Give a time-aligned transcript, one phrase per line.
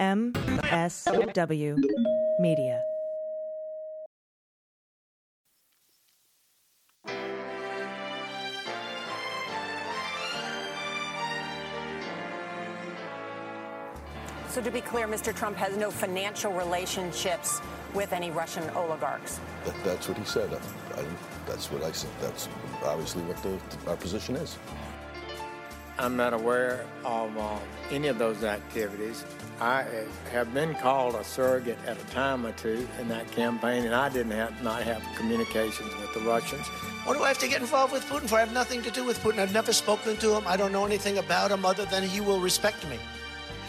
[0.00, 1.76] MSW
[2.38, 2.82] Media.
[14.48, 15.36] So, to be clear, Mr.
[15.36, 17.60] Trump has no financial relationships
[17.92, 19.38] with any Russian oligarchs.
[19.66, 20.50] That, that's what he said.
[20.52, 21.04] I, I,
[21.46, 22.10] that's what I said.
[22.22, 22.48] That's
[22.84, 23.60] obviously what the,
[23.90, 24.56] our position is.
[25.98, 27.58] I'm not aware of uh,
[27.90, 29.26] any of those activities.
[29.60, 33.84] I eh, have been called a surrogate at a time or two in that campaign,
[33.84, 36.66] and I didn't have not have communications with the Russians.
[37.04, 38.36] What do I have to get involved with Putin for?
[38.36, 39.38] I have nothing to do with Putin.
[39.38, 40.44] I've never spoken to him.
[40.46, 42.98] I don't know anything about him other than he will respect me.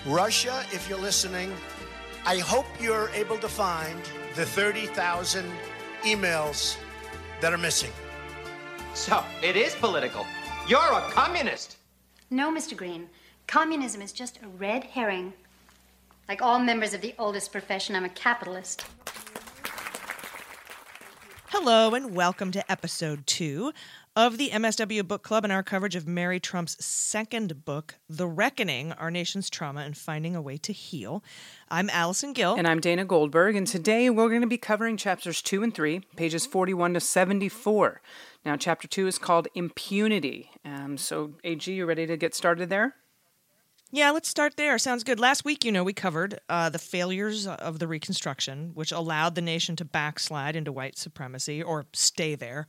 [0.05, 1.53] Russia, if you're listening,
[2.25, 3.99] I hope you're able to find
[4.35, 5.45] the 30,000
[6.03, 6.77] emails
[7.41, 7.91] that are missing.
[8.94, 10.25] So, it is political.
[10.69, 11.77] You're a communist.
[12.30, 12.77] No, Mr.
[12.77, 13.09] Green.
[13.47, 15.33] Communism is just a red herring.
[16.31, 18.85] Like all members of the oldest profession, I'm a capitalist.
[21.47, 23.73] Hello, and welcome to episode two
[24.16, 28.94] of the MSW Book Club and our coverage of Mary Trump's second book, The Reckoning
[28.94, 31.22] Our Nation's Trauma and Finding a Way to Heal.
[31.67, 32.55] I'm Allison Gill.
[32.55, 36.00] And I'm Dana Goldberg, and today we're going to be covering chapters two and three,
[36.16, 38.02] pages 41 to 74.
[38.45, 40.50] Now, chapter two is called Impunity.
[40.64, 42.95] Um, so, AG, you ready to get started there?
[43.94, 44.78] Yeah, let's start there.
[44.78, 45.20] Sounds good.
[45.20, 49.42] Last week, you know, we covered uh, the failures of the Reconstruction, which allowed the
[49.42, 52.67] nation to backslide into white supremacy or stay there.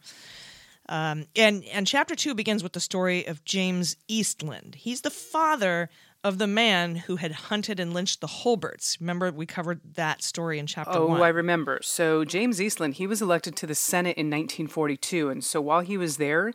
[0.89, 4.75] Um, and and chapter two begins with the story of James Eastland.
[4.75, 5.89] He's the father
[6.25, 8.99] of the man who had hunted and lynched the Holberts.
[9.01, 11.23] Remember, we covered that story in chapter oh, one.
[11.23, 11.81] I remember.
[11.83, 15.97] So James Eastland, he was elected to the Senate in 1942, and so while he
[15.97, 16.53] was there,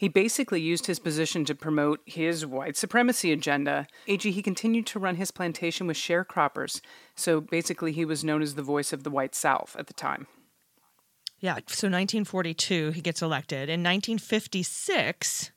[0.00, 3.86] he basically used his position to promote his white supremacy agenda.
[4.08, 6.80] AG, he continued to run his plantation with sharecroppers.
[7.14, 10.26] So basically, he was known as the voice of the white South at the time.
[11.38, 13.68] Yeah, so 1942, he gets elected.
[13.68, 15.50] In 1956,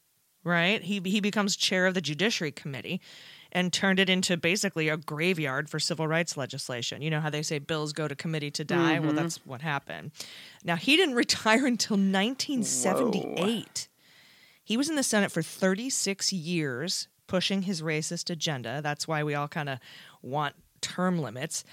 [0.44, 3.00] right, he, he becomes chair of the Judiciary Committee
[3.54, 7.02] and turned it into basically a graveyard for civil rights legislation.
[7.02, 8.96] You know how they say bills go to committee to die?
[8.96, 9.06] Mm-hmm.
[9.06, 10.12] Well, that's what happened.
[10.66, 13.88] Now, he didn't retire until 1978.
[13.88, 13.93] Whoa.
[14.64, 18.82] He was in the Senate for 36 years pushing his racist agenda.
[18.82, 19.80] That's why we all kind of
[20.22, 21.64] want term limits.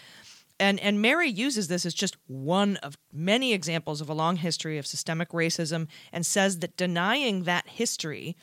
[0.58, 4.76] And, and Mary uses this as just one of many examples of a long history
[4.76, 8.36] of systemic racism and says that denying that history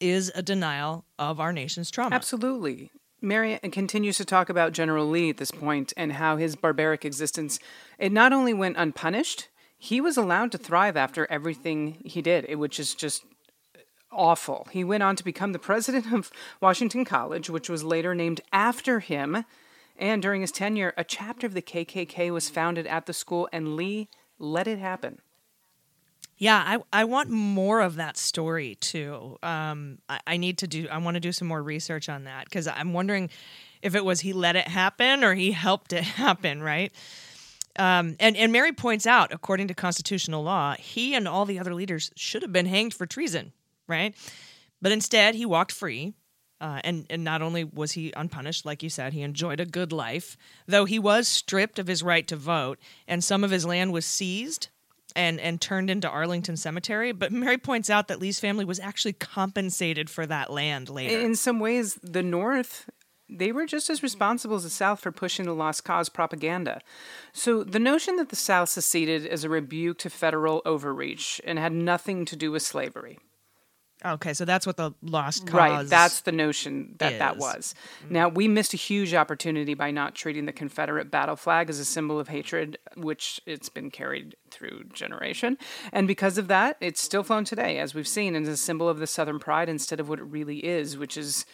[0.00, 2.14] is a denial of our nation's trauma.
[2.14, 2.90] Absolutely.
[3.20, 7.58] Mary continues to talk about General Lee at this point and how his barbaric existence
[7.98, 12.78] it not only went unpunished, he was allowed to thrive after everything he did, which
[12.78, 13.24] is just
[14.14, 14.68] awful.
[14.70, 16.30] He went on to become the president of
[16.60, 19.44] Washington College, which was later named after him.
[19.96, 23.76] And during his tenure, a chapter of the KKK was founded at the school, and
[23.76, 24.08] Lee
[24.38, 25.20] let it happen.
[26.36, 29.38] Yeah, I, I want more of that story too.
[29.42, 30.88] Um, I, I need to do.
[30.90, 33.30] I want to do some more research on that because I'm wondering
[33.82, 36.92] if it was he let it happen or he helped it happen, right?
[37.76, 41.74] Um, and and Mary points out, according to constitutional law, he and all the other
[41.74, 43.52] leaders should have been hanged for treason,
[43.88, 44.14] right?
[44.80, 46.14] But instead, he walked free.
[46.60, 49.92] Uh, and, and not only was he unpunished, like you said, he enjoyed a good
[49.92, 50.36] life,
[50.66, 54.06] though he was stripped of his right to vote, and some of his land was
[54.06, 54.68] seized
[55.16, 57.12] and and turned into Arlington Cemetery.
[57.12, 61.18] But Mary points out that Lee's family was actually compensated for that land later.
[61.18, 62.88] In some ways, the North.
[63.26, 66.80] They were just as responsible as the South for pushing the Lost Cause propaganda.
[67.32, 71.72] So, the notion that the South seceded as a rebuke to federal overreach and had
[71.72, 73.18] nothing to do with slavery.
[74.04, 75.54] Okay, so that's what the lost cause.
[75.54, 77.18] Right, that's the notion that is.
[77.20, 77.74] that was.
[78.04, 78.14] Mm-hmm.
[78.14, 81.86] Now we missed a huge opportunity by not treating the Confederate battle flag as a
[81.86, 85.56] symbol of hatred, which it's been carried through generation,
[85.90, 88.98] and because of that, it's still flown today, as we've seen, as a symbol of
[88.98, 91.46] the Southern pride instead of what it really is, which is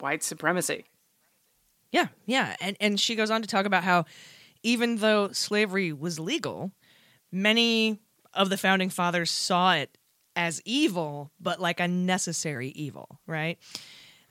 [0.00, 0.86] white supremacy.
[1.92, 4.06] Yeah, yeah, and and she goes on to talk about how
[4.62, 6.72] even though slavery was legal,
[7.30, 8.00] many
[8.32, 9.96] of the founding fathers saw it
[10.36, 13.58] as evil, but like a necessary evil, right?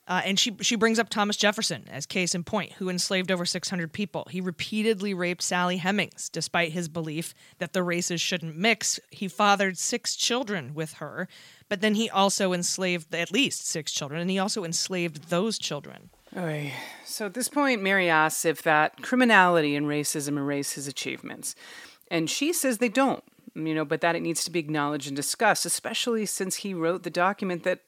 [0.05, 3.45] Uh, and she she brings up Thomas Jefferson as case in point, who enslaved over
[3.45, 4.27] 600 people.
[4.29, 8.99] He repeatedly raped Sally Hemings, despite his belief that the races shouldn't mix.
[9.11, 11.29] He fathered six children with her,
[11.69, 16.09] but then he also enslaved at least six children, and he also enslaved those children.
[16.35, 16.73] Oy.
[17.05, 21.55] So at this point, Mary asks if that criminality and racism erase his achievements,
[22.11, 23.23] and she says they don't
[23.55, 27.03] you know, but that it needs to be acknowledged and discussed, especially since he wrote
[27.03, 27.81] the document that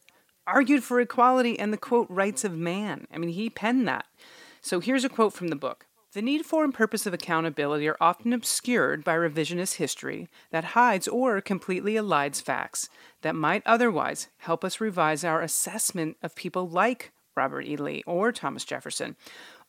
[0.48, 3.08] argued for equality and the quote rights of man.
[3.12, 4.06] I mean, he penned that.
[4.62, 5.86] So here's a quote from the book.
[6.14, 11.10] The need for and purpose of accountability are often obscured by revisionist history that hides
[11.10, 12.88] or completely elides facts
[13.22, 17.76] that might otherwise help us revise our assessment of people like Robert E.
[17.76, 19.18] Lee or Thomas Jefferson.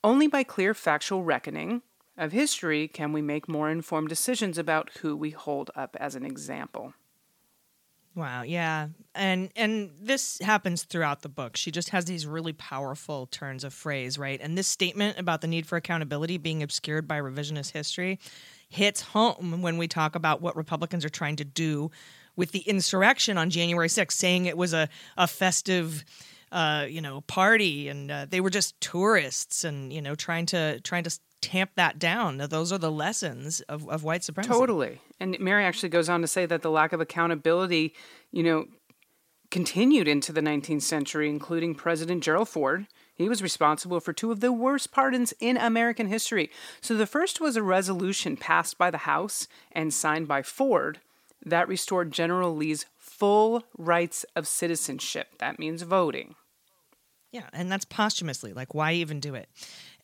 [0.04, 1.82] Only by clear factual reckoning
[2.16, 6.24] of history can we make more informed decisions about who we hold up as an
[6.24, 6.94] example.
[8.14, 8.88] Wow, yeah.
[9.14, 11.54] And and this happens throughout the book.
[11.54, 14.40] She just has these really powerful turns of phrase, right?
[14.40, 18.18] And this statement about the need for accountability being obscured by revisionist history
[18.70, 21.90] hits home when we talk about what Republicans are trying to do
[22.36, 26.04] with the insurrection on January 6th, saying it was a, a festive
[26.52, 30.80] uh, you know, party and uh, they were just tourists and, you know, trying to
[30.80, 32.38] trying to tamp that down.
[32.38, 34.52] Those are the lessons of, of white supremacy.
[34.52, 35.00] Totally.
[35.20, 37.94] And Mary actually goes on to say that the lack of accountability,
[38.32, 38.66] you know,
[39.52, 42.88] continued into the 19th century, including President Gerald Ford.
[43.14, 46.50] He was responsible for two of the worst pardons in American history.
[46.80, 51.00] So the first was a resolution passed by the House and signed by Ford
[51.44, 55.28] that restored General Lee's full rights of citizenship.
[55.38, 56.34] That means voting.
[57.32, 58.52] Yeah, and that's posthumously.
[58.52, 59.48] Like, why even do it?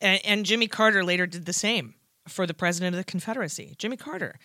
[0.00, 1.94] And, and Jimmy Carter later did the same
[2.28, 4.38] for the president of the Confederacy, Jimmy Carter.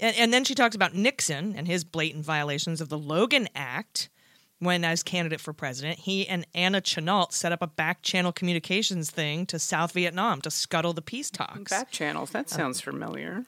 [0.00, 4.08] And, and then she talks about Nixon and his blatant violations of the Logan Act
[4.60, 9.10] when, as candidate for president, he and Anna Chennault set up a back channel communications
[9.10, 11.70] thing to South Vietnam to scuttle the peace talks.
[11.70, 13.44] Back channels, that um, sounds familiar.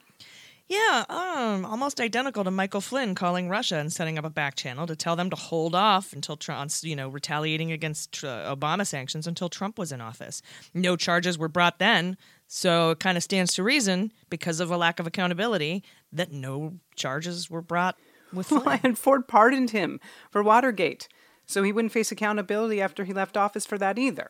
[0.71, 4.87] Yeah, um, almost identical to Michael Flynn calling Russia and setting up a back channel
[4.87, 9.27] to tell them to hold off until Trump's, you know, retaliating against uh, Obama sanctions
[9.27, 10.41] until Trump was in office.
[10.73, 12.15] No charges were brought then,
[12.47, 15.83] so it kind of stands to reason because of a lack of accountability
[16.13, 17.97] that no charges were brought
[18.31, 18.79] with Flynn.
[18.81, 21.09] and Ford pardoned him for Watergate,
[21.45, 24.29] so he wouldn't face accountability after he left office for that either.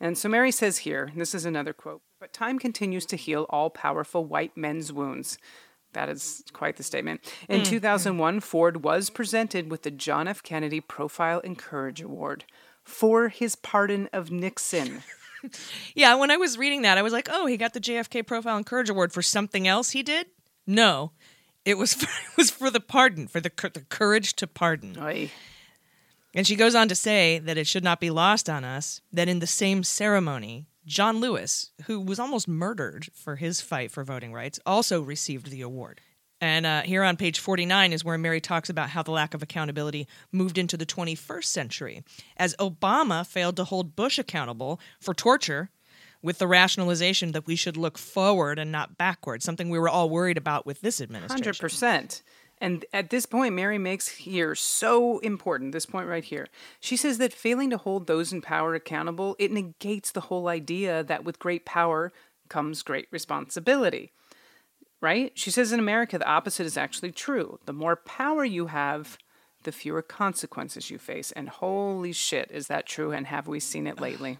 [0.00, 3.70] And so Mary says here, this is another quote, but time continues to heal all
[3.70, 5.38] powerful white men's wounds.
[5.96, 7.22] That is quite the statement.
[7.48, 7.64] In mm.
[7.64, 10.42] 2001, Ford was presented with the John F.
[10.42, 12.44] Kennedy Profile and Courage Award
[12.84, 15.02] for his pardon of Nixon.
[15.94, 18.58] yeah, when I was reading that, I was like, oh, he got the JFK Profile
[18.58, 20.26] and Courage Award for something else he did?
[20.66, 21.12] No,
[21.64, 24.98] it was for, it was for the pardon, for the, the courage to pardon.
[25.00, 25.30] Oy.
[26.34, 29.28] And she goes on to say that it should not be lost on us that
[29.28, 34.32] in the same ceremony, John Lewis, who was almost murdered for his fight for voting
[34.32, 36.00] rights, also received the award.
[36.40, 39.42] And uh, here on page 49 is where Mary talks about how the lack of
[39.42, 42.04] accountability moved into the 21st century,
[42.36, 45.70] as Obama failed to hold Bush accountable for torture
[46.22, 50.10] with the rationalization that we should look forward and not backward, something we were all
[50.10, 51.44] worried about with this administration.
[51.52, 52.22] 100%.
[52.58, 56.46] And at this point, Mary makes here so important, this point right here.
[56.80, 61.04] She says that failing to hold those in power accountable, it negates the whole idea
[61.04, 62.12] that with great power
[62.48, 64.12] comes great responsibility.
[65.02, 65.32] Right?
[65.34, 67.60] She says in America, the opposite is actually true.
[67.66, 69.18] The more power you have,
[69.64, 71.32] the fewer consequences you face.
[71.32, 73.12] And holy shit, is that true?
[73.12, 74.38] And have we seen it lately?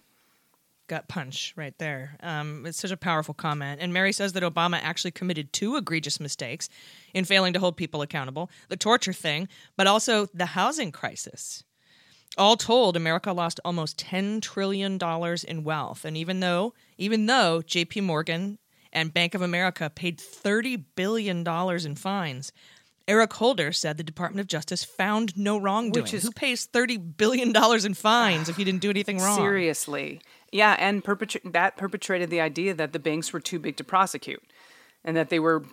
[0.87, 2.17] Gut punch right there.
[2.21, 3.81] Um, it's such a powerful comment.
[3.81, 6.69] And Mary says that Obama actually committed two egregious mistakes
[7.15, 11.65] in failing to hold people accountable the torture thing, but also the housing crisis.
[12.39, 14.99] All told, America lost almost $10 trillion
[15.49, 16.05] in wealth.
[16.05, 18.59] And even though, even though JP Morgan
[18.93, 22.53] and Bank of America paid $30 billion in fines,
[23.09, 26.03] Eric Holder said the Department of Justice found no wrongdoing.
[26.03, 29.37] Which is, Who pays $30 billion in fines if you didn't do anything wrong?
[29.37, 30.21] Seriously.
[30.53, 31.03] Yeah, and
[31.45, 34.43] that perpetrated the idea that the banks were too big to prosecute
[35.05, 35.65] and that they were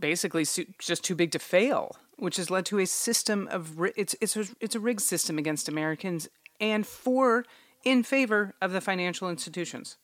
[0.00, 0.44] basically
[0.78, 4.46] just too big to fail, which has led to a system of it's it's a,
[4.60, 6.28] it's a rigged system against Americans
[6.60, 7.44] and for
[7.84, 9.96] in favor of the financial institutions.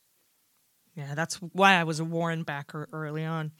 [0.95, 3.51] Yeah, that's why I was a Warren backer early on.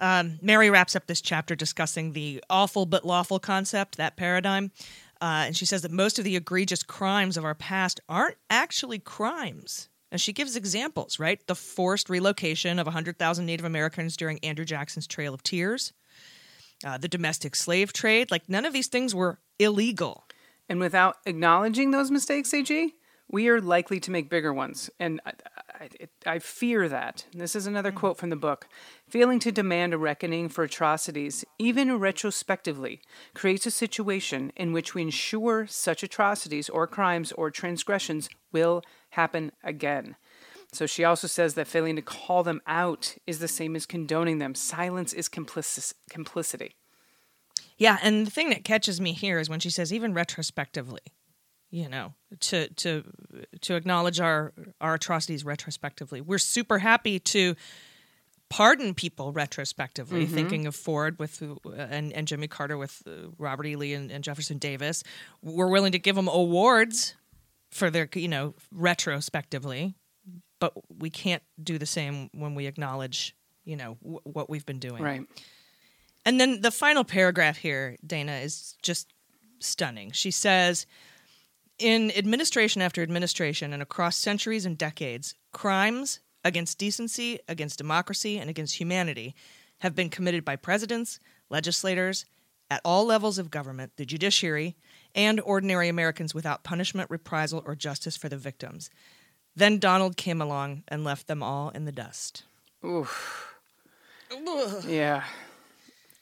[0.00, 4.72] Um, Mary wraps up this chapter discussing the awful but lawful concept, that paradigm.
[5.20, 8.98] Uh, and she says that most of the egregious crimes of our past aren't actually
[8.98, 9.88] crimes.
[10.10, 11.46] And she gives examples, right?
[11.46, 15.92] The forced relocation of 100,000 Native Americans during Andrew Jackson's Trail of Tears,
[16.84, 18.30] uh, the domestic slave trade.
[18.30, 20.24] Like, none of these things were illegal.
[20.68, 22.94] And without acknowledging those mistakes, AG,
[23.30, 24.90] we are likely to make bigger ones.
[24.98, 25.20] And
[25.80, 25.88] I,
[26.26, 27.24] I, I fear that.
[27.32, 27.96] This is another mm.
[27.96, 28.68] quote from the book.
[29.08, 33.00] Failing to demand a reckoning for atrocities, even retrospectively,
[33.34, 39.52] creates a situation in which we ensure such atrocities or crimes or transgressions will happen
[39.64, 40.16] again.
[40.72, 44.38] So she also says that failing to call them out is the same as condoning
[44.38, 44.54] them.
[44.54, 46.76] Silence is complic- complicity.
[47.76, 51.00] Yeah, and the thing that catches me here is when she says even retrospectively
[51.70, 53.04] you know to to
[53.60, 57.54] to acknowledge our our atrocities retrospectively we're super happy to
[58.48, 60.30] pardon people retrospectively, Mhm.
[60.34, 63.76] thinking of Ford with uh, and, and Jimmy Carter with uh, Robert E.
[63.76, 65.04] Lee and, and Jefferson Davis.
[65.40, 67.14] We're willing to give them awards
[67.70, 69.94] for their, you know, retrospectively,
[70.58, 74.80] but we can't do the same when we acknowledge, you know, w- what we've been
[74.80, 75.00] doing.
[75.00, 75.22] Right.
[76.26, 79.12] And then the final paragraph here, Dana, is just
[79.60, 80.10] stunning.
[80.10, 80.86] She says,
[81.80, 88.48] in administration after administration and across centuries and decades, crimes against decency, against democracy, and
[88.48, 89.34] against humanity
[89.78, 91.18] have been committed by presidents,
[91.48, 92.26] legislators,
[92.70, 94.76] at all levels of government, the judiciary,
[95.14, 98.90] and ordinary Americans without punishment, reprisal, or justice for the victims.
[99.56, 102.44] Then Donald came along and left them all in the dust.
[102.84, 103.54] Oof.
[104.86, 105.24] Yeah.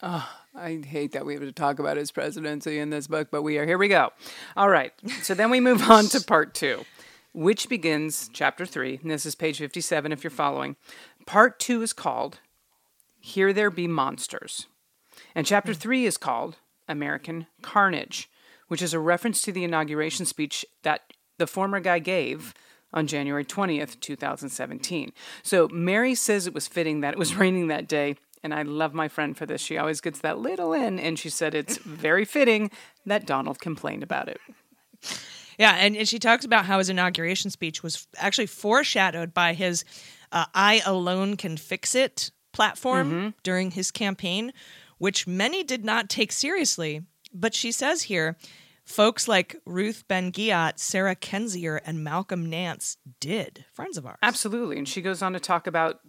[0.01, 3.43] Oh, I hate that we have to talk about his presidency in this book, but
[3.43, 3.65] we are.
[3.65, 4.11] Here we go.
[4.55, 4.93] All right.
[5.21, 6.85] So then we move on to part two,
[7.33, 8.99] which begins chapter three.
[9.01, 10.77] And this is page 57 if you're following.
[11.25, 12.39] Part two is called
[13.19, 14.67] Here There Be Monsters.
[15.35, 15.79] And chapter hmm.
[15.79, 18.29] three is called American Carnage,
[18.67, 22.53] which is a reference to the inauguration speech that the former guy gave
[22.91, 25.11] on January 20th, 2017.
[25.43, 28.15] So Mary says it was fitting that it was raining that day.
[28.43, 29.61] And I love my friend for this.
[29.61, 30.97] She always gets that little in.
[30.99, 32.71] And she said it's very fitting
[33.05, 34.39] that Donald complained about it.
[35.57, 39.83] Yeah, and, and she talks about how his inauguration speech was actually foreshadowed by his
[40.31, 43.29] uh, I Alone Can Fix It platform Mm-hmm.
[43.43, 44.53] during his campaign,
[44.97, 47.01] which many did not take seriously.
[47.33, 48.37] But she says here,
[48.85, 54.17] folks like Ruth Ben Ghiat, Sarah Kendzior, and Malcolm Nance did, friends of ours.
[54.23, 54.77] Absolutely.
[54.77, 55.99] And she goes on to talk about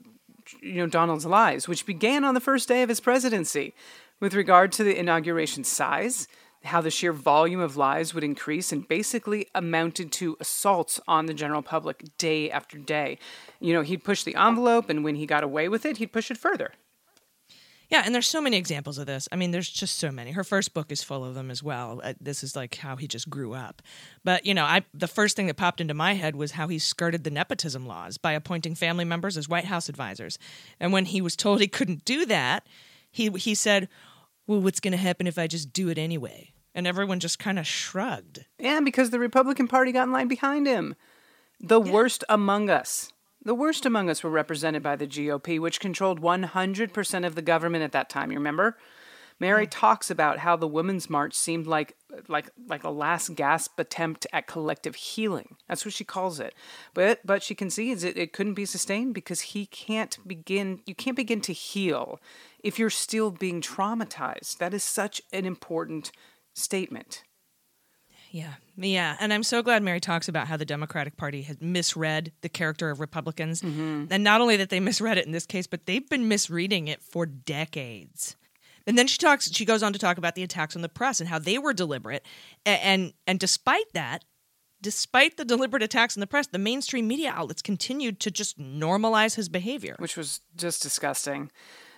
[0.60, 3.74] you know Donald's lies, which began on the first day of his presidency,
[4.20, 6.28] with regard to the inauguration size,
[6.64, 11.34] how the sheer volume of lies would increase and basically amounted to assaults on the
[11.34, 13.18] general public day after day.
[13.60, 16.30] You know, he'd push the envelope and when he got away with it, he'd push
[16.30, 16.72] it further.
[17.90, 19.28] Yeah, and there's so many examples of this.
[19.32, 20.30] I mean, there's just so many.
[20.30, 22.00] Her first book is full of them as well.
[22.02, 23.82] Uh, this is like how he just grew up.
[24.22, 26.78] But you know, I the first thing that popped into my head was how he
[26.78, 30.38] skirted the nepotism laws by appointing family members as White House advisors.
[30.78, 32.64] And when he was told he couldn't do that,
[33.10, 33.88] he he said,
[34.46, 37.58] "Well, what's going to happen if I just do it anyway?" And everyone just kind
[37.58, 38.44] of shrugged.
[38.60, 40.94] And because the Republican Party got in line behind him.
[41.58, 43.12] The worst among us.
[43.42, 47.84] The worst among us were represented by the GOP, which controlled 100% of the government
[47.84, 48.76] at that time, you remember?
[49.40, 49.70] Mary hmm.
[49.70, 51.96] talks about how the Women's March seemed like
[52.28, 55.56] like like a last gasp attempt at collective healing.
[55.66, 56.54] That's what she calls it.
[56.92, 61.16] But but she concedes it, it couldn't be sustained because he can't begin you can't
[61.16, 62.20] begin to heal
[62.62, 64.58] if you're still being traumatized.
[64.58, 66.12] That is such an important
[66.52, 67.24] statement.
[68.30, 72.32] Yeah, yeah, and I'm so glad Mary talks about how the Democratic Party has misread
[72.42, 74.04] the character of Republicans, mm-hmm.
[74.10, 77.02] and not only that they misread it in this case, but they've been misreading it
[77.02, 78.36] for decades.
[78.86, 79.50] And then she talks.
[79.52, 81.72] She goes on to talk about the attacks on the press and how they were
[81.72, 82.24] deliberate,
[82.64, 84.24] A- and and despite that,
[84.80, 89.34] despite the deliberate attacks on the press, the mainstream media outlets continued to just normalize
[89.34, 89.96] his behavior.
[89.98, 91.50] which was just disgusting.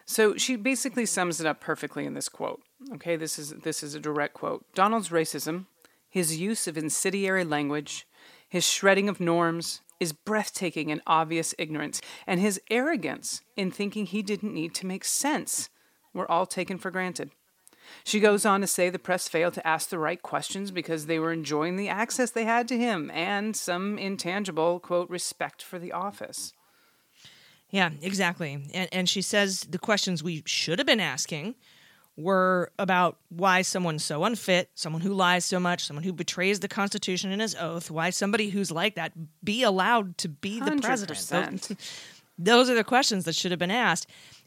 [0.04, 2.60] So she basically sums it up perfectly in this quote.
[2.94, 4.64] Okay, this is this is a direct quote.
[4.74, 5.66] Donald's racism,
[6.12, 8.06] his use of incendiary language,
[8.46, 14.20] his shredding of norms is breathtaking and obvious ignorance, and his arrogance in thinking he
[14.20, 15.70] didn't need to make sense
[16.12, 17.30] were all taken for granted.
[18.04, 21.18] She goes on to say the press failed to ask the right questions because they
[21.18, 25.92] were enjoying the access they had to him and some intangible, quote, respect for the
[25.92, 26.52] office.
[27.70, 28.66] Yeah, exactly.
[28.74, 31.54] And, and she says the questions we should have been asking
[32.16, 36.68] were about why someone's so unfit, someone who lies so much, someone who betrays the
[36.68, 41.18] Constitution and his oath, why somebody who's like that be allowed to be the president.
[41.18, 41.68] 100%.
[41.68, 41.76] Those,
[42.38, 44.06] those are the questions that should have been asked.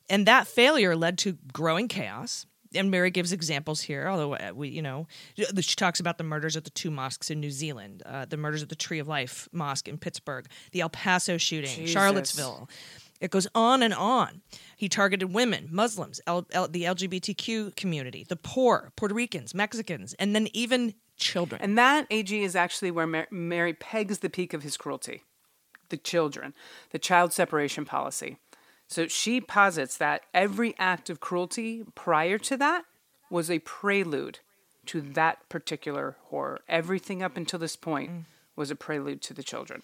[0.10, 2.46] And that failure led to growing chaos.
[2.74, 6.58] And Mary gives examples here, although uh, we, you know, she talks about the murders
[6.58, 9.48] at the two mosques in New Zealand, uh, the murders at the Tree of Life
[9.54, 11.92] Mosque in Pittsburgh, the El Paso shooting, Jesus.
[11.92, 12.70] Charlottesville.
[13.22, 14.42] It goes on and on.
[14.76, 20.36] He targeted women, Muslims, L- L- the LGBTQ community, the poor, Puerto Ricans, Mexicans, and
[20.36, 21.62] then even children.
[21.62, 25.24] And that, AG, is actually where Mar- Mary pegs the peak of his cruelty
[25.90, 26.56] the children,
[26.90, 28.38] the child separation policy.
[28.88, 32.86] So she posits that every act of cruelty prior to that
[33.30, 34.40] was a prelude
[34.88, 36.62] to that particular horror.
[36.68, 38.24] Everything up until this point Mm.
[38.56, 39.84] was a prelude to the children.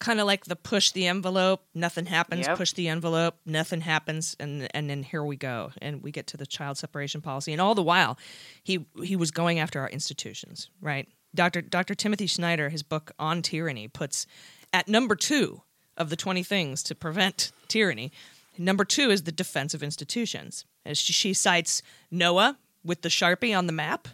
[0.00, 2.56] Kind of like the push the envelope, nothing happens, Yep.
[2.56, 6.36] push the envelope, nothing happens, and and then here we go, and we get to
[6.36, 8.16] the child separation policy, and all the while,
[8.62, 11.08] he he was going after our institutions, right?
[11.34, 11.60] Dr.
[11.62, 11.94] Dr.
[11.96, 14.26] Timothy Snyder his book on tyranny, puts
[14.72, 15.62] at number two
[15.96, 18.12] of the twenty things to prevent tyranny.
[18.56, 20.64] Number two is the defense of institutions.
[20.86, 24.08] As she, she cites NOAA with the Sharpie on the map,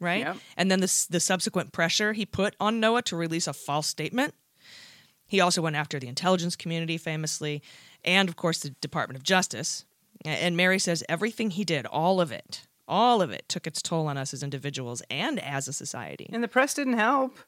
[0.00, 0.20] right?
[0.20, 0.36] Yep.
[0.56, 4.34] And then the, the subsequent pressure he put on NOAA to release a false statement.
[5.34, 7.60] He also went after the intelligence community famously,
[8.04, 9.84] and of course, the Department of Justice.
[10.24, 14.06] And Mary says everything he did, all of it, all of it took its toll
[14.06, 16.30] on us as individuals and as a society.
[16.32, 17.40] And the press didn't help.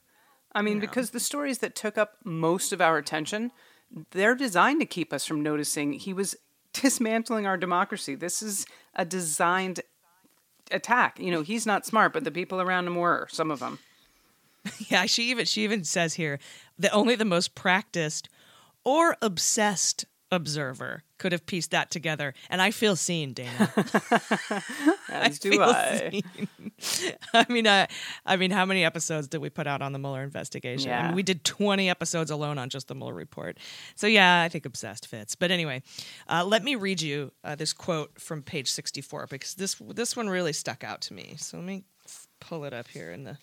[0.53, 3.51] I mean, because the stories that took up most of our attention,
[4.11, 6.35] they're designed to keep us from noticing he was
[6.73, 8.15] dismantling our democracy.
[8.15, 8.65] This is
[8.95, 9.79] a designed
[10.71, 11.21] attack.
[11.21, 13.79] You know, he's not smart, but the people around him were, some of them.
[14.89, 16.39] Yeah, she even she even says here
[16.79, 18.29] that only the most practiced
[18.83, 22.33] or obsessed observer could have pieced that together.
[22.49, 23.71] And I feel seen, Dana.
[25.09, 26.21] As do I.
[26.79, 27.17] seen.
[27.33, 27.87] I mean, I,
[28.25, 30.91] I mean, how many episodes did we put out on the Mueller investigation?
[30.91, 33.57] I mean, we did 20 episodes alone on just the Mueller report.
[33.95, 35.35] So yeah, I think obsessed fits.
[35.35, 35.81] But anyway,
[36.29, 40.29] uh, let me read you uh, this quote from page 64 because this this one
[40.29, 41.35] really stuck out to me.
[41.37, 41.83] So let me
[42.39, 43.37] pull it up here in the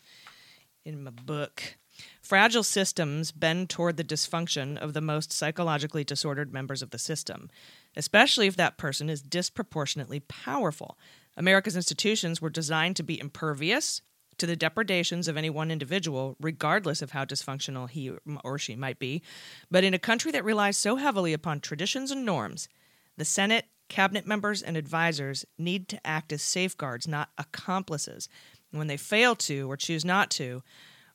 [0.84, 1.76] in my book.
[2.20, 7.50] Fragile systems bend toward the dysfunction of the most psychologically disordered members of the system,
[7.96, 10.98] especially if that person is disproportionately powerful.
[11.36, 14.02] America's institutions were designed to be impervious
[14.38, 18.10] to the depredations of any one individual, regardless of how dysfunctional he
[18.42, 19.22] or she might be.
[19.70, 22.68] But in a country that relies so heavily upon traditions and norms,
[23.16, 28.28] the Senate, cabinet members, and advisors need to act as safeguards, not accomplices.
[28.74, 30.64] And when they fail to or choose not to,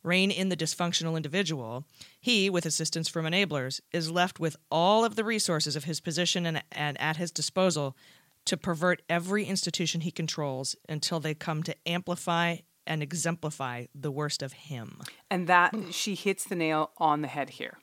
[0.01, 1.83] rein in the dysfunctional individual,
[2.21, 6.45] he, with assistance from enablers, is left with all of the resources of his position
[6.45, 7.97] and, and at his disposal
[8.45, 12.55] to pervert every institution he controls until they come to amplify
[12.87, 15.01] and exemplify the worst of him.
[15.29, 17.77] And that she hits the nail on the head here.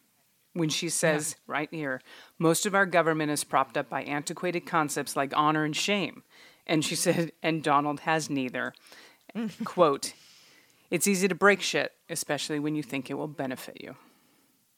[0.55, 2.01] When she says, right here,
[2.39, 6.23] most of our government is propped up by antiquated concepts like honor and shame.
[6.67, 8.73] And she said, and Donald has neither.
[9.65, 10.13] Quote,
[10.91, 13.97] it's easy to break shit, especially when you think it will benefit you.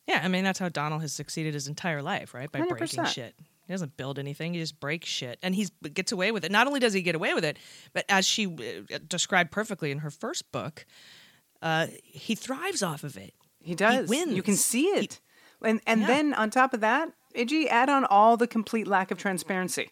[0.07, 2.51] Yeah, I mean that's how Donald has succeeded his entire life, right?
[2.51, 3.07] By breaking 100%.
[3.09, 3.35] shit.
[3.67, 6.51] He doesn't build anything; he just breaks shit, and he gets away with it.
[6.51, 7.59] Not only does he get away with it,
[7.93, 10.87] but as she uh, described perfectly in her first book,
[11.61, 13.35] uh, he thrives off of it.
[13.61, 14.09] He does.
[14.09, 14.33] wins.
[14.33, 15.21] You can see it.
[15.63, 16.07] and and Yeah.
[16.07, 19.91] then on top of that, AG, add on all the complete lack of transparency.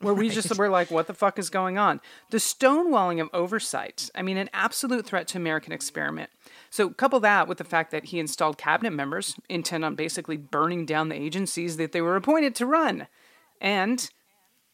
[0.00, 2.02] Where we just were like, what the fuck is going on?
[2.30, 4.10] The stonewalling of oversight.
[4.14, 6.28] I mean, an absolute threat to American experiment.
[6.68, 10.84] So couple that with the fact that he installed cabinet members intent on basically burning
[10.84, 13.06] down the agencies that they were appointed to run.
[13.58, 14.10] And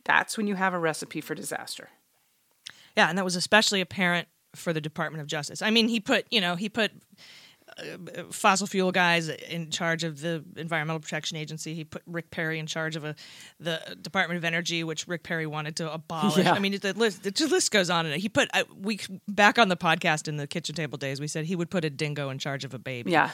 [0.04, 1.90] that's when you have a recipe for disaster.
[2.96, 5.62] Yeah, and that was especially apparent for the Department of Justice.
[5.62, 6.90] I mean, he put, you know, he put
[8.30, 11.74] fossil fuel guys in charge of the Environmental Protection Agency.
[11.74, 13.14] He put Rick Perry in charge of a,
[13.60, 16.36] the Department of Energy, which Rick Perry wanted to abolish.
[16.36, 16.52] Yeah.
[16.52, 18.06] I mean, the list, the list goes on.
[18.06, 21.20] And he put uh, we back on the podcast in the kitchen table days.
[21.20, 23.12] We said he would put a dingo in charge of a baby.
[23.12, 23.30] Yeah.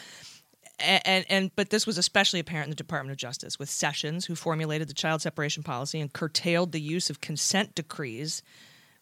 [0.79, 4.27] and, and and but this was especially apparent in the Department of Justice with Sessions,
[4.27, 8.42] who formulated the child separation policy and curtailed the use of consent decrees,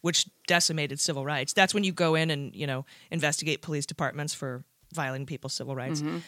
[0.01, 1.53] which decimated civil rights.
[1.53, 4.65] That's when you go in and you know investigate police departments for
[4.97, 6.01] violating people's civil rights.
[6.01, 6.19] Mm-hmm.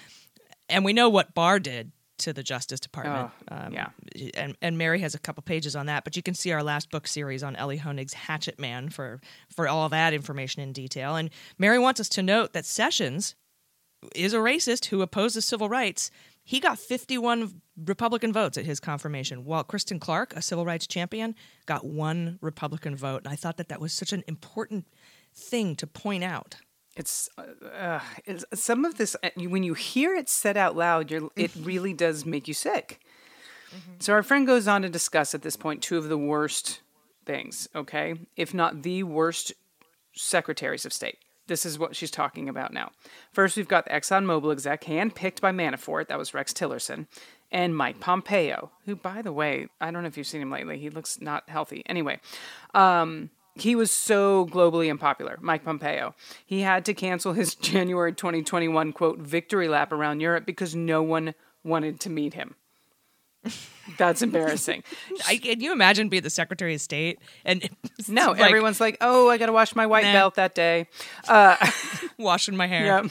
[0.69, 3.31] And we know what Barr did to the Justice Department.
[3.51, 3.89] Oh, um, yeah.
[4.35, 6.91] And, and Mary has a couple pages on that, but you can see our last
[6.91, 9.21] book series on Elie Honig's Hatchet Man for,
[9.55, 11.17] for all that information in detail.
[11.17, 13.35] And Mary wants us to note that Sessions
[14.15, 16.11] is a racist who opposes civil rights.
[16.45, 21.35] He got 51 Republican votes at his confirmation, while Kristen Clarke, a civil rights champion,
[21.67, 23.23] got one Republican vote.
[23.25, 24.87] And I thought that that was such an important
[25.35, 26.57] thing to point out.
[26.99, 31.31] It's, uh, it's some of this uh, when you hear it said out loud, you're,
[31.37, 33.01] it really does make you sick.
[34.01, 36.81] So our friend goes on to discuss at this point two of the worst
[37.25, 39.53] things, okay, if not the worst
[40.15, 41.19] secretaries of state.
[41.47, 42.91] This is what she's talking about now.
[43.33, 47.07] First, we've got the ExxonMobil exec, handpicked by Manafort, that was Rex Tillerson,
[47.51, 50.79] and Mike Pompeo, who, by the way, I don't know if you've seen him lately.
[50.79, 51.83] He looks not healthy.
[51.87, 52.21] Anyway,
[52.75, 56.15] um, he was so globally unpopular, Mike Pompeo.
[56.45, 61.35] He had to cancel his January 2021 quote victory lap around Europe because no one
[61.65, 62.55] wanted to meet him.
[63.97, 64.83] That's embarrassing.
[65.29, 67.69] I, can you imagine being the Secretary of State and
[68.09, 70.13] No, like, everyone's like, "Oh, I got to wash my white Nah.
[70.13, 70.89] belt that day."
[71.27, 71.57] Uh,
[72.19, 72.85] washing my hair?
[72.85, 73.03] Yeah.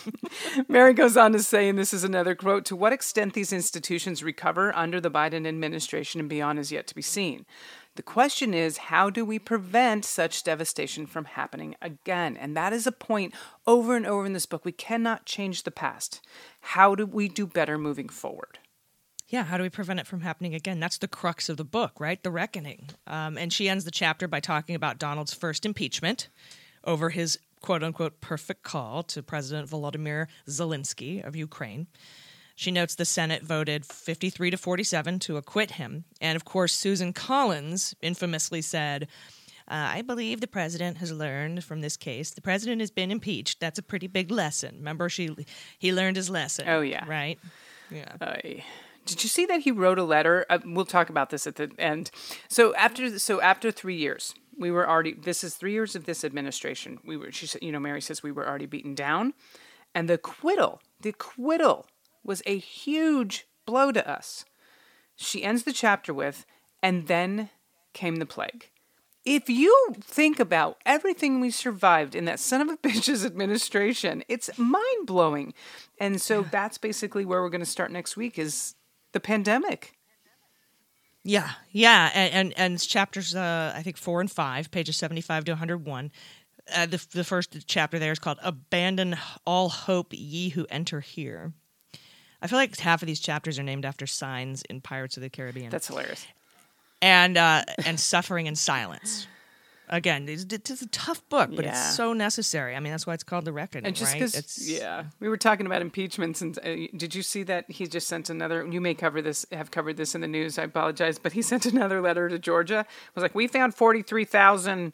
[0.68, 4.22] Mary goes on to say, and this is another quote To what extent these institutions
[4.24, 7.46] recover under the Biden administration and beyond is yet to be seen.
[7.98, 12.38] The question is, how do we prevent such devastation from happening again?
[12.38, 13.34] And that is a point
[13.66, 14.64] over and over in this book.
[14.64, 16.22] We cannot change the past.
[16.62, 18.60] How do we do better moving forward?
[19.30, 20.80] yeah, how do we prevent it from happening again?
[20.80, 22.22] That's the crux of the book, right?
[22.22, 22.90] The reckoning.
[23.06, 26.30] Um, and she ends the chapter by talking about Donald's first impeachment
[26.86, 31.88] over his quote unquote perfect call to President Volodymyr Zelensky of Ukraine.
[32.58, 36.06] She notes the Senate voted 53 to 47 to acquit him.
[36.20, 39.04] And of course, Susan Collins infamously said,
[39.70, 42.32] uh, I believe the president has learned from this case.
[42.32, 43.60] The president has been impeached.
[43.60, 44.78] That's a pretty big lesson.
[44.78, 45.36] Remember, she
[45.78, 46.68] he learned his lesson.
[46.68, 47.06] Oh, yeah.
[47.08, 47.38] right.
[47.92, 48.16] Yeah.
[48.20, 48.64] I-
[49.06, 50.46] did you see that he wrote a letter?
[50.50, 52.10] Uh, we'll talk about this at the end.
[52.50, 55.14] So after so after three years, we were already.
[55.14, 57.00] This is three years of this administration.
[57.06, 57.32] We were.
[57.32, 59.34] She said, you know, Mary says we were already beaten down,
[59.96, 61.86] and the acquittal, the acquittal,
[62.28, 64.46] was a huge blow to us.
[65.16, 66.46] She ends the chapter with,
[66.84, 67.50] and then
[67.94, 68.70] came the plague.
[69.26, 74.50] If you think about everything we survived in that son of a bitch's administration, it's
[74.58, 75.54] mind blowing.
[76.00, 78.76] And so that's basically where we're going to start next week is
[79.14, 79.94] the pandemic.
[81.24, 85.44] Yeah, yeah, and and, and chapters uh, I think four and five, pages seventy five
[85.46, 86.10] to one hundred one.
[86.74, 91.52] Uh, the the first chapter there is called "Abandon All Hope, Ye Who Enter Here."
[92.42, 95.30] I feel like half of these chapters are named after signs in Pirates of the
[95.30, 95.70] Caribbean.
[95.70, 96.26] That's hilarious.
[97.02, 99.28] and uh, and suffering in silence.
[99.90, 101.70] Again, it's, it's a tough book, but Yeah.
[101.72, 102.76] it's so necessary.
[102.76, 104.20] I mean, that's why it's called the reckoning, And just right?
[104.20, 108.06] because, yeah, we were talking about impeachments, and uh, did you see that he just
[108.10, 108.68] sent another?
[108.70, 110.60] You may cover this, have covered this in the news.
[110.60, 112.80] I apologize, but he sent another letter to Georgia.
[112.82, 114.92] It was like, we found forty three thousand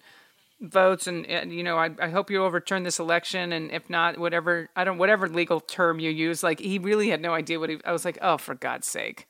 [0.63, 4.17] votes, and, and you know, I, I hope you overturn this election, and if not,
[4.17, 7.69] whatever I don't, whatever legal term you use, like he really had no idea what
[7.69, 7.79] he.
[7.85, 9.27] I was like, oh, for God's sake.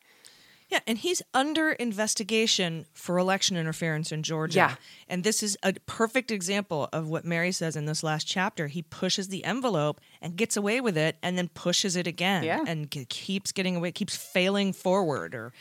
[0.70, 4.58] Yeah, and he's under investigation for election interference in Georgia.
[4.58, 4.76] Yeah.
[5.08, 8.68] And this is a perfect example of what Mary says in this last chapter.
[8.68, 12.64] He pushes the envelope and gets away with it and then pushes it again Yeah.
[12.66, 15.54] and keeps getting away, keeps failing forward or,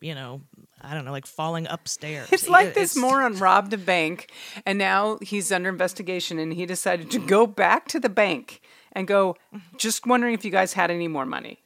[0.00, 0.40] you know,
[0.80, 2.28] I don't know, like falling upstairs.
[2.32, 4.30] It's like this moron robbed a bank,
[4.66, 8.60] and now he's under investigation, and he decided to go back to the bank
[8.92, 9.36] and go,
[9.76, 11.58] just wondering if you guys had any more money.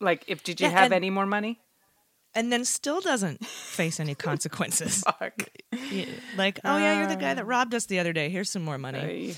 [0.00, 1.60] Like, if did you Yeah, have and- any more money?
[2.36, 5.04] And then still doesn't face any consequences.
[6.36, 8.28] Like, oh yeah, you're the guy that robbed us the other day.
[8.28, 9.34] Here's some more money.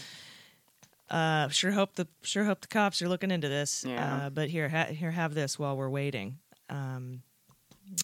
[1.10, 3.84] Uh, sure hope the sure hope the cops are looking into this.
[3.86, 4.26] Yeah.
[4.26, 6.38] Uh, but here, ha- here, have this while we're waiting.
[6.68, 7.22] Um,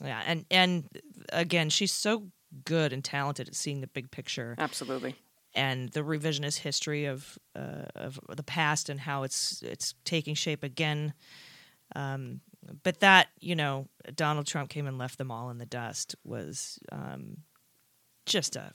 [0.04, 0.88] yeah, and and
[1.32, 2.28] again, she's so
[2.64, 5.14] good and talented at seeing the big picture Absolutely.
[5.54, 10.62] and the revisionist history of uh, of the past and how it's it's taking shape
[10.62, 11.14] again.
[11.96, 12.40] Um,
[12.84, 16.78] but that you know, Donald Trump came and left them all in the dust was
[16.92, 17.38] um,
[18.26, 18.72] just a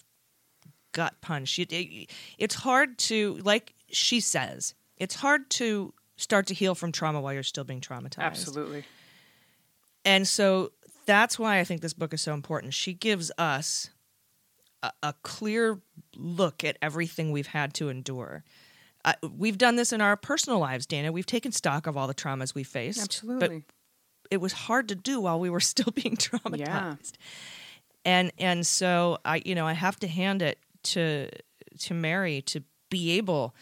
[0.91, 1.57] gut punch.
[1.59, 6.91] It, it- it's hard to, like she says, it's hard to start to heal from
[6.91, 8.19] trauma while you're still being traumatized.
[8.19, 8.83] Absolutely.
[10.03, 10.71] And so
[11.07, 12.75] that's why I think this book is so important.
[12.75, 13.89] She gives us
[14.83, 15.79] a, a clear
[16.15, 18.43] look at everything we've had to endure.
[19.05, 21.11] Uh, we've done this in our personal lives, Dana.
[21.11, 23.01] We've taken stock of all the traumas we faced.
[23.01, 23.47] Absolutely.
[23.47, 23.73] But
[24.29, 27.13] it was hard to do while we were still being traumatized.
[28.05, 31.29] And and so I you know, I have to hand it to
[31.79, 33.55] to Mary to be able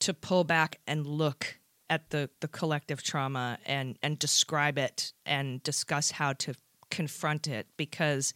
[0.00, 1.58] to pull back and look
[1.90, 6.54] at the the collective trauma and and describe it and discuss how to
[6.90, 8.32] confront it because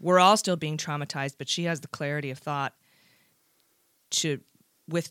[0.00, 2.74] we're all still being traumatized but she has the clarity of thought
[4.10, 4.40] to
[4.88, 5.10] with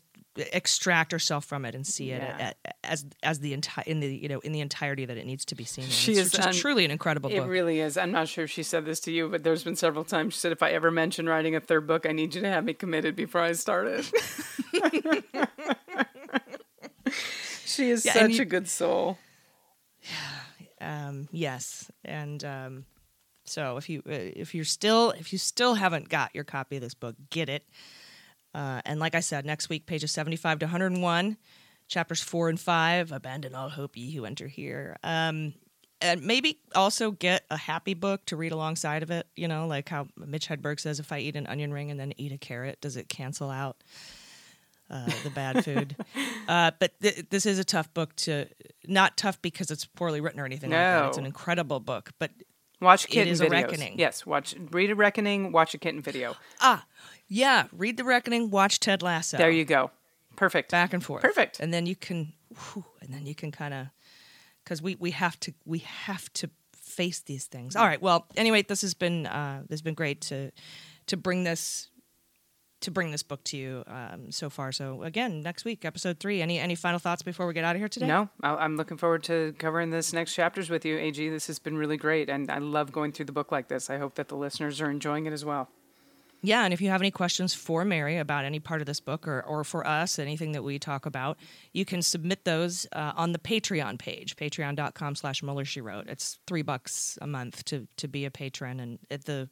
[0.52, 2.52] extract herself from it and see it Yeah.
[2.84, 5.54] as as the entire in the you know in the entirety that it needs to
[5.54, 5.90] be seen in.
[5.90, 7.96] She it's is un- truly an incredible It book really is.
[7.96, 10.40] I'm not sure if she said this to you, but there's been several times she
[10.40, 12.74] said, if I ever mention writing a third book, I need you to have me
[12.74, 14.12] committed before I start it.
[17.64, 19.18] she is Yeah, such you- a good soul.
[20.80, 22.84] Um, yes and um,
[23.44, 26.82] so if you uh, if you're still if you still haven't got your copy of
[26.82, 27.64] this book get it.
[28.54, 31.36] Uh, and like i said next week pages 75 to 101
[31.88, 34.96] chapters 4 and 5 abandon all hope ye who enter here.
[35.02, 35.54] Um,
[36.00, 39.88] and maybe also get a happy book to read alongside of it you know like
[39.88, 42.80] how mitch hedberg says if i eat an onion ring and then eat a carrot
[42.80, 43.82] does it cancel out
[44.90, 45.96] uh, the bad food.
[46.48, 48.46] uh, but th- this is a tough book to
[48.86, 51.08] not tough because it's poorly written or anything like that.
[51.08, 52.30] It's an incredible book, but
[52.80, 53.50] Watch It Kitten is a videos.
[53.50, 53.98] reckoning.
[53.98, 56.36] Yes, watch read a reckoning, watch a kitten video.
[56.60, 56.84] ah,
[57.28, 57.66] yeah.
[57.72, 58.50] Read the Reckoning.
[58.50, 59.36] Watch Ted Lasso.
[59.38, 59.90] There you go.
[60.36, 60.70] Perfect.
[60.70, 61.22] back and forth.
[61.22, 61.58] Perfect.
[61.58, 62.34] And then you can,
[62.72, 63.86] whew, and then you can kind of,
[64.62, 67.74] because we we have to we have to face these things.
[67.74, 68.00] All right.
[68.00, 70.52] Well, anyway, this has been uh, this has been great to
[71.06, 71.88] to bring this
[72.80, 74.72] to bring this book to you um, so far.
[74.72, 76.42] So again, next week, episode three.
[76.42, 78.06] Any any final thoughts before we get out of here today?
[78.06, 81.28] No, I'm looking forward to covering this next chapters with you, AG.
[81.28, 83.90] This has been really great, and I love going through the book like this.
[83.90, 85.68] I hope that the listeners are enjoying it as well.
[86.42, 89.26] Yeah, and if you have any questions for Mary about any part of this book
[89.26, 91.38] or, or for us, anything that we talk about,
[91.72, 96.08] you can submit those uh, on the Patreon page, patreon.com slash Mueller She Wrote.
[96.08, 99.48] It's three bucks a month to, to be a patron, and at the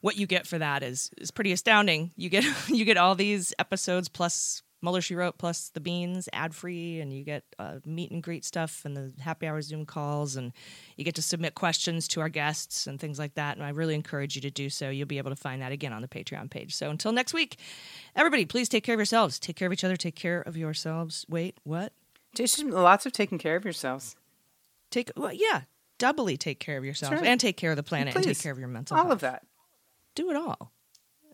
[0.00, 2.12] what you get for that is is pretty astounding.
[2.16, 6.54] You get you get all these episodes plus Mueller She Wrote plus the beans ad
[6.54, 10.36] free, and you get uh, meet and greet stuff and the happy hour Zoom calls,
[10.36, 10.52] and
[10.96, 13.56] you get to submit questions to our guests and things like that.
[13.56, 14.90] And I really encourage you to do so.
[14.90, 16.74] You'll be able to find that again on the Patreon page.
[16.74, 17.58] So until next week,
[18.14, 19.38] everybody, please take care of yourselves.
[19.38, 19.96] Take care of each other.
[19.96, 21.26] Take care of yourselves.
[21.28, 21.92] Wait, what?
[22.34, 24.14] Just lots of taking care of yourselves.
[24.90, 25.62] Take well, yeah,
[25.98, 27.26] doubly take care of yourselves right.
[27.26, 29.14] and take care of the planet and take care of your mental All health.
[29.14, 29.42] of that.
[30.22, 30.72] Do it all,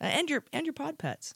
[0.01, 1.35] Uh, and your and your pod pets.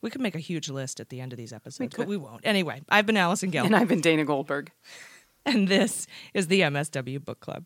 [0.00, 2.46] We could make a huge list at the end of these episodes, but we won't.
[2.46, 4.70] Anyway, I've been Allison Gill, And I've been Dana Goldberg.
[5.46, 7.64] and this is the MSW Book Club.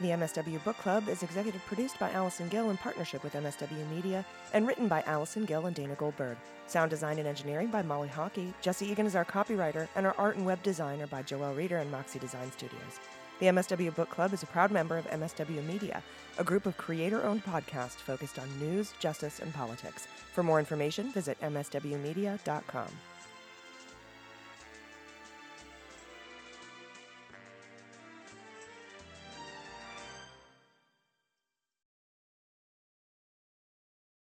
[0.00, 4.24] The MSW Book Club is executive produced by Allison Gill in partnership with MSW Media
[4.54, 6.38] and written by Allison Gill and Dana Goldberg.
[6.66, 8.54] Sound design and engineering by Molly Hockey.
[8.62, 11.76] Jesse Egan is our copywriter, and our art and web design are by Joelle Reeder
[11.76, 12.98] and Moxie Design Studios.
[13.40, 16.02] The MSW Book Club is a proud member of MSW Media,
[16.38, 20.06] a group of creator owned podcasts focused on news, justice, and politics.
[20.32, 22.88] For more information, visit MSWmedia.com.